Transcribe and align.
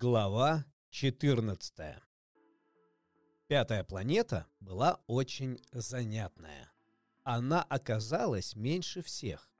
Глава 0.00 0.64
14 0.90 1.72
Пятая 3.48 3.82
планета 3.82 4.46
была 4.60 5.00
очень 5.08 5.58
занятная. 5.72 6.70
Она 7.24 7.64
оказалась 7.64 8.54
меньше 8.54 9.02
всех. 9.02 9.50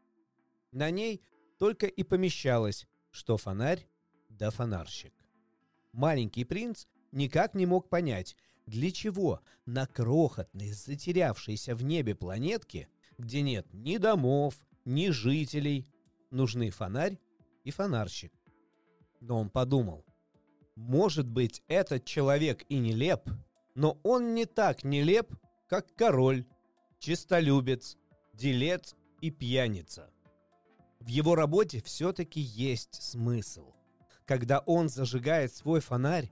На 0.71 0.93
ней 0.93 1.25
только 1.59 1.87
и 1.87 2.05
помещалось, 2.05 2.87
что 3.11 3.37
фонарь 3.37 3.89
да 4.29 4.51
фонарщик. 4.51 5.13
Маленький 5.91 6.45
принц 6.45 6.87
никак 7.11 7.55
не 7.55 7.67
мог 7.67 7.89
понять, 7.89 8.37
для 8.65 8.93
чего 8.93 9.41
на 9.67 9.89
крохотной, 9.89 10.71
затерявшейся 10.71 11.75
в 11.75 11.83
небе 11.83 12.15
планетке, 12.15 12.89
где 13.19 13.43
нет 13.43 13.67
ни 13.73 13.97
домов, 13.97 14.55
ни 14.85 15.09
жителей, 15.09 15.93
нужны 16.31 16.71
фонарь 16.71 17.19
и 17.65 17.73
фонарщик. 17.73 18.33
Но 19.21 19.41
он 19.41 19.51
подумал, 19.51 20.05
может 20.79 21.29
быть, 21.29 21.63
этот 21.67 22.05
человек 22.05 22.65
и 22.69 22.79
нелеп, 22.79 23.29
но 23.75 23.99
он 24.05 24.35
не 24.35 24.47
так 24.47 24.85
нелеп, 24.85 25.35
как 25.69 25.93
король, 25.97 26.47
чистолюбец, 27.01 27.97
делец 28.33 28.95
и 29.21 29.31
пьяница. 29.31 30.09
В 31.01 31.09
его 31.09 31.35
работе 31.35 31.83
все-таки 31.83 32.41
есть 32.41 33.03
смысл. 33.03 33.73
Когда 34.25 34.61
он 34.61 34.89
зажигает 34.89 35.53
свой 35.53 35.81
фонарь, 35.81 36.31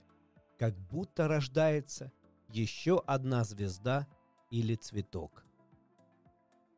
как 0.59 0.78
будто 0.78 1.27
рождается 1.27 2.12
еще 2.48 3.03
одна 3.05 3.42
звезда 3.42 4.06
или 4.51 4.77
цветок. 4.77 5.45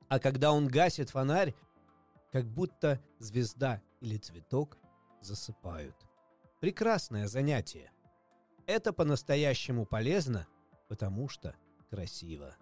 А 0.08 0.18
когда 0.18 0.52
он 0.52 0.68
гасит 0.68 1.10
фонарь, 1.10 1.54
как 2.32 2.46
будто 2.46 2.98
звезда 3.18 3.82
или 4.00 4.16
цветок 4.16 4.78
засыпают. 5.20 6.08
Прекрасное 6.60 7.28
занятие. 7.28 7.92
Это 8.66 8.92
по-настоящему 8.92 9.86
полезно, 9.86 10.48
потому 10.88 11.28
что 11.28 11.54
красиво. 11.88 12.56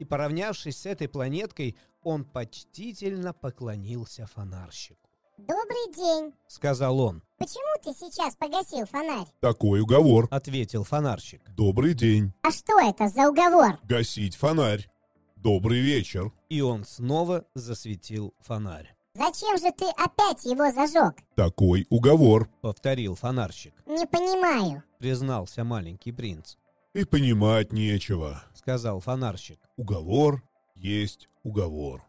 И 0.00 0.04
поравнявшись 0.04 0.78
с 0.78 0.86
этой 0.86 1.08
планеткой, 1.08 1.76
он 2.02 2.24
почтительно 2.24 3.32
поклонился 3.32 4.26
фонарщику. 4.26 5.08
«Добрый 5.38 5.94
день»,— 5.94 6.34
сказал 6.48 6.98
он. 6.98 7.22
«Почему 7.38 7.80
ты 7.82 7.96
сейчас 7.96 8.34
погасил 8.34 8.86
фонарь?» 8.86 9.28
«Такой 9.40 9.82
уговор»,— 9.82 10.26
ответил 10.32 10.82
фонарщик. 10.82 11.42
«Добрый 11.50 11.94
день». 11.94 12.32
«А 12.42 12.50
что 12.50 12.80
это 12.80 13.08
за 13.08 13.28
уговор?» 13.28 13.78
«Гасить 13.84 14.34
фонарь. 14.34 14.88
Добрый 15.36 15.80
вечер». 15.80 16.32
И 16.48 16.60
он 16.60 16.84
снова 16.84 17.44
засветил 17.54 18.34
фонарь. 18.40 18.95
«Зачем 19.16 19.56
же 19.56 19.72
ты 19.72 19.86
опять 19.96 20.44
его 20.44 20.70
зажег?» 20.72 21.14
«Такой 21.36 21.86
уговор»,— 21.88 22.50
повторил 22.60 23.14
фонарщик. 23.14 23.72
«Не 23.86 24.06
понимаю»,— 24.06 24.82
признался 24.98 25.64
маленький 25.64 26.12
принц. 26.12 26.56
«И 26.92 27.04
понимать 27.04 27.72
нечего»,— 27.72 28.42
сказал 28.54 29.00
фонарщик. 29.00 29.58
«Уговор 29.76 30.42
есть 30.74 31.28
уговор. 31.44 32.02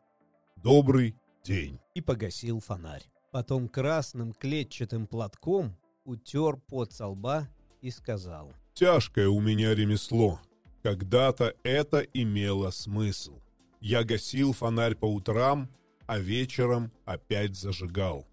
Добрый 0.58 1.16
день». 1.45 1.80
И 1.94 2.02
погасил 2.02 2.59
фонарь. 2.59 3.05
Потом 3.31 3.69
красным 3.69 4.33
клетчатым 4.33 5.08
платком 5.08 5.77
утер 6.03 6.58
пот 6.58 6.92
со 6.92 7.08
лба 7.08 7.47
и 7.81 7.89
сказал. 7.89 8.52
«Тяжкое 8.73 9.30
у 9.30 9.39
меня 9.39 9.73
ремесло. 9.73 10.42
Когда-то 10.83 11.53
это 11.64 11.99
имело 11.99 12.69
смысл. 12.71 13.39
Я 13.80 14.03
гасил 14.03 14.52
фонарь 14.52 14.95
по 14.95 15.05
утрам, 15.05 15.69
а 16.08 16.19
вечером 16.19 16.91
опять 17.05 17.55
зажигал. 17.55 18.25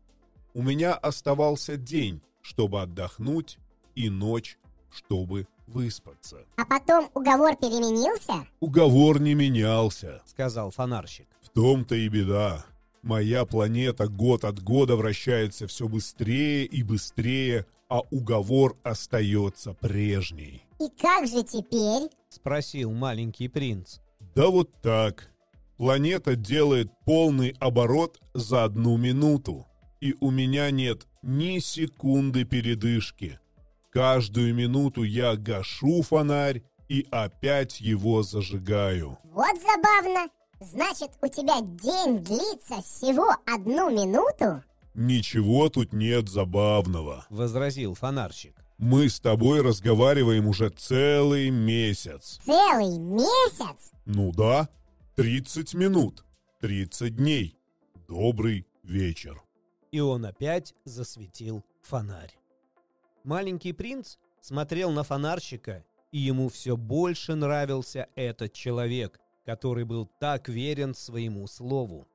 У 0.55 0.63
меня 0.63 0.95
оставался 0.95 1.77
день, 1.77 2.23
чтобы 2.41 2.81
отдохнуть, 2.81 3.59
и 3.95 4.09
ночь, 4.09 4.59
чтобы 4.91 5.47
выспаться. 5.67 6.45
«А 6.57 6.65
потом 6.65 7.11
уговор 7.15 7.57
переменился?» 7.57 8.47
«Уговор 8.61 9.21
не 9.21 9.35
менялся»,— 9.35 10.23
сказал 10.27 10.71
фонарщик. 10.71 11.27
«В 11.43 11.49
том-то 11.51 11.95
и 11.95 12.09
беда. 12.09 12.65
Моя 13.03 13.45
планета 13.45 14.09
год 14.09 14.45
от 14.45 14.63
года 14.63 14.97
вращается 14.97 15.67
все 15.67 15.89
быстрее 15.89 16.65
и 16.65 16.83
быстрее, 16.83 17.67
а 17.89 18.01
уговор 18.11 18.77
остается 18.83 19.75
прежний». 19.75 20.65
«И 20.81 20.89
как 21.01 21.27
же 21.27 21.43
теперь?»— 21.43 22.11
спросил 22.29 22.93
маленький 22.93 23.49
принц. 23.49 23.99
«Да 24.35 24.49
вот 24.49 24.71
так. 24.83 25.31
Планета 25.77 26.37
делает 26.37 26.91
полный 27.05 27.57
оборот 27.59 28.21
за 28.33 28.65
одну 28.65 28.97
минуту, 28.97 29.67
и 30.01 30.15
у 30.21 30.31
меня 30.31 30.71
нет 30.71 31.07
ни 31.23 31.59
секунды 31.59 32.45
передышки. 32.45 33.41
Каждую 33.91 34.55
минуту 34.55 35.03
я 35.03 35.37
гашу 35.37 36.03
фонарь 36.03 36.63
и 36.89 37.07
опять 37.11 37.81
его 37.81 38.23
зажигаю». 38.23 39.19
«Вот 39.33 39.55
забавно. 39.61 40.29
Значит, 40.61 41.11
у 41.21 41.27
тебя 41.27 41.61
день 41.61 42.19
длится 42.19 42.81
всего 42.83 43.27
одну 43.47 43.91
минуту?» 43.91 44.63
«Ничего 44.95 45.69
тут 45.69 45.93
нет 45.93 46.29
забавного»,— 46.29 47.27
возразил 47.31 47.95
фонарщик. 47.95 48.55
«Мы 48.79 49.09
с 49.09 49.19
тобой 49.19 49.61
разговариваем 49.61 50.47
уже 50.47 50.71
целый 50.71 51.51
месяц». 51.51 52.39
«Целый 52.45 52.99
месяц?» 52.99 53.93
«Ну 54.05 54.33
да, 54.33 54.69
30 55.17 55.75
минут, 55.75 56.25
30 56.61 57.15
дней. 57.15 57.57
Добрый 58.09 58.67
вечер». 58.83 59.41
И 59.93 60.01
он 60.01 60.27
опять 60.27 60.75
засветил 60.85 61.65
фонарь. 61.83 62.37
Маленький 63.23 63.73
принц 63.73 64.17
смотрел 64.41 64.91
на 64.91 65.05
фонарщика, 65.05 65.85
и 66.11 66.19
ему 66.19 66.49
все 66.49 66.77
больше 66.77 67.37
нравился 67.37 68.09
этот 68.17 68.55
человек, 68.55 69.21
который 69.47 69.85
был 69.85 70.11
так 70.19 70.49
верен 70.49 70.95
своему 70.95 71.47
слову. 71.47 72.09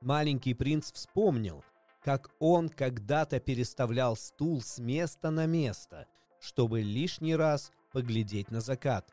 Маленький 0.00 0.54
принц 0.54 0.90
вспомнил, 0.90 1.62
как 2.02 2.32
он 2.40 2.68
когда-то 2.68 3.38
переставлял 3.38 4.16
стул 4.16 4.60
с 4.60 4.80
места 4.80 5.30
на 5.30 5.46
место, 5.46 6.08
чтобы 6.40 6.80
лишний 6.80 7.36
раз 7.36 7.70
поглядеть 7.92 8.50
на 8.50 8.60
закат, 8.60 9.08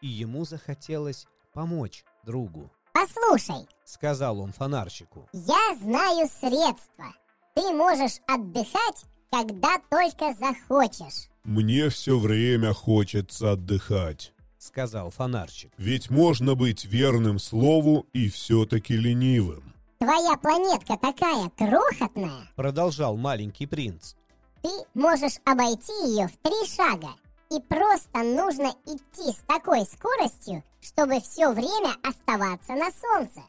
и 0.00 0.08
ему 0.08 0.44
захотелось 0.44 1.28
помочь 1.52 2.04
другу. 2.24 2.70
«Послушай»,— 2.92 3.66
сказал 3.84 4.40
он 4.40 4.52
фонарщику,— 4.52 5.28
«я 5.32 5.76
знаю 5.80 6.28
средства. 6.28 7.06
Ты 7.54 7.72
можешь 7.72 8.20
отдыхать, 8.26 9.04
когда 9.30 9.78
только 9.90 10.34
захочешь». 10.34 11.28
«Мне 11.44 11.88
все 11.90 12.18
время 12.18 12.72
хочется 12.72 13.52
отдыхать»,— 13.52 14.32
сказал 14.58 15.10
фонарщик. 15.10 15.72
«Ведь 15.76 16.08
можно 16.08 16.54
быть 16.54 16.84
верным 16.84 17.38
слову 17.38 18.06
и 18.12 18.28
все-таки 18.28 18.96
ленивым». 18.96 19.74
«Твоя 19.98 20.36
планетка 20.36 20.96
такая 20.96 21.50
крохотная»,— 21.50 22.48
продолжал 22.56 23.16
маленький 23.16 23.66
принц. 23.66 24.14
«Ты 24.62 24.70
можешь 24.94 25.38
обойти 25.44 25.92
ее 26.06 26.28
в 26.28 26.36
три 26.38 26.66
шага, 26.74 27.14
и 27.50 27.60
просто 27.60 28.18
нужно 28.18 28.72
идти 28.86 29.32
с 29.32 29.42
такой 29.46 29.84
скоростью, 29.84 30.62
чтобы 30.80 31.20
все 31.20 31.52
время 31.52 31.94
оставаться 32.02 32.72
на 32.72 32.90
солнце. 32.90 33.42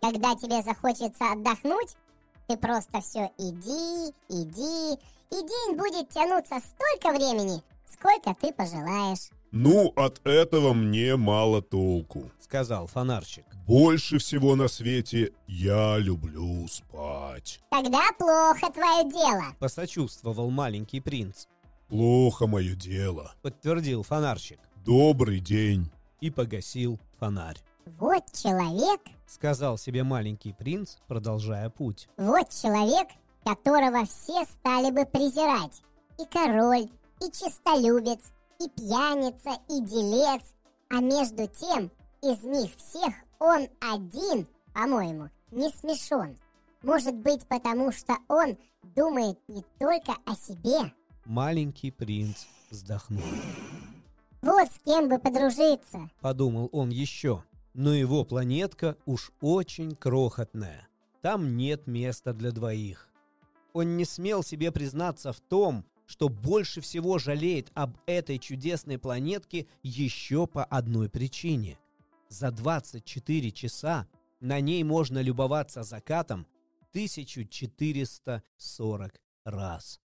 Когда 0.00 0.34
тебе 0.34 0.62
захочется 0.62 1.32
отдохнуть, 1.32 1.96
ты 2.46 2.56
просто 2.56 3.00
все 3.00 3.30
иди, 3.38 4.12
иди, 4.28 4.98
и 5.30 5.36
день 5.36 5.76
будет 5.76 6.10
тянуться 6.10 6.56
столько 6.60 7.16
времени, 7.16 7.62
сколько 7.90 8.34
ты 8.40 8.52
пожелаешь. 8.52 9.30
«Ну, 9.56 9.92
от 9.94 10.20
этого 10.26 10.72
мне 10.72 11.14
мало 11.14 11.62
толку»,— 11.62 12.32
сказал 12.40 12.88
фонарщик. 12.88 13.44
«Больше 13.68 14.18
всего 14.18 14.56
на 14.56 14.66
свете 14.66 15.32
я 15.46 15.96
люблю 15.98 16.66
спать». 16.66 17.60
«Тогда 17.70 18.02
плохо 18.18 18.72
твое 18.72 19.08
дело»,— 19.08 19.44
посочувствовал 19.60 20.50
маленький 20.50 21.00
принц. 21.00 21.46
«Плохо 21.94 22.48
мое 22.48 22.74
дело»,— 22.74 23.36
подтвердил 23.42 24.02
фонарщик. 24.02 24.58
«Добрый 24.84 25.38
день». 25.38 25.92
И 26.20 26.28
погасил 26.28 26.98
фонарь. 27.20 27.58
«Вот 28.00 28.24
человек»,— 28.32 29.00
сказал 29.28 29.78
себе 29.78 30.02
маленький 30.02 30.52
принц, 30.52 30.96
продолжая 31.06 31.70
путь. 31.70 32.08
«Вот 32.16 32.50
человек, 32.50 33.06
которого 33.44 34.04
все 34.06 34.44
стали 34.46 34.90
бы 34.90 35.06
презирать. 35.06 35.82
И 36.18 36.24
король, 36.24 36.88
и 37.20 37.30
чистолюбец, 37.30 38.32
и 38.58 38.68
пьяница, 38.70 39.60
и 39.68 39.80
делец. 39.80 40.42
А 40.90 40.98
между 40.98 41.46
тем, 41.46 41.92
из 42.22 42.42
них 42.42 42.72
всех 42.76 43.14
он 43.38 43.68
один, 43.80 44.48
по-моему, 44.72 45.30
не 45.52 45.70
смешон. 45.70 46.36
Может 46.82 47.14
быть, 47.14 47.46
потому 47.46 47.92
что 47.92 48.16
он 48.26 48.58
думает 48.82 49.38
не 49.46 49.62
только 49.78 50.16
о 50.26 50.34
себе. 50.34 50.92
Маленький 51.24 51.90
принц 51.90 52.44
вздохнул. 52.70 53.24
Вот 54.42 54.68
с 54.68 54.78
кем 54.84 55.08
бы 55.08 55.18
подружиться, 55.18 56.10
подумал 56.20 56.68
он 56.72 56.90
еще. 56.90 57.42
Но 57.72 57.94
его 57.94 58.24
планетка 58.24 58.96
уж 59.06 59.32
очень 59.40 59.96
крохотная. 59.96 60.86
Там 61.22 61.56
нет 61.56 61.86
места 61.86 62.32
для 62.32 62.52
двоих. 62.52 63.08
Он 63.72 63.96
не 63.96 64.04
смел 64.04 64.44
себе 64.44 64.70
признаться 64.70 65.32
в 65.32 65.40
том, 65.40 65.84
что 66.06 66.28
больше 66.28 66.82
всего 66.82 67.18
жалеет 67.18 67.72
об 67.74 67.96
этой 68.06 68.38
чудесной 68.38 68.98
планетке 68.98 69.66
еще 69.82 70.46
по 70.46 70.64
одной 70.64 71.08
причине. 71.08 71.78
За 72.28 72.50
24 72.50 73.50
часа 73.50 74.06
на 74.40 74.60
ней 74.60 74.84
можно 74.84 75.20
любоваться 75.20 75.82
закатом 75.82 76.46
1440 76.90 79.20
раз. 79.44 80.00